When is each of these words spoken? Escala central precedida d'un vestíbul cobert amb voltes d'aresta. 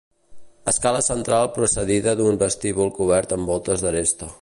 Escala 0.71 1.01
central 1.07 1.51
precedida 1.59 2.17
d'un 2.23 2.43
vestíbul 2.47 2.93
cobert 3.01 3.37
amb 3.39 3.53
voltes 3.55 3.87
d'aresta. 3.87 4.37